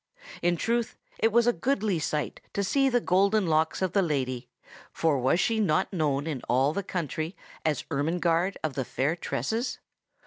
In 0.41 0.57
truth, 0.57 0.97
it 1.19 1.31
was 1.31 1.45
a 1.45 1.53
goodly 1.53 1.99
sight 1.99 2.39
to 2.53 2.63
see 2.63 2.89
the 2.89 2.99
golden 2.99 3.45
locks 3.45 3.83
of 3.83 3.93
the 3.93 4.01
lady 4.01 4.49
(for 4.91 5.19
was 5.19 5.39
she 5.39 5.59
not 5.59 5.93
known 5.93 6.25
in 6.25 6.41
all 6.49 6.73
the 6.73 6.81
country 6.81 7.35
as 7.63 7.83
Ermengarde 7.91 8.57
of 8.63 8.73
the 8.73 8.83
Fair 8.83 9.15
Tresses?) 9.15 9.77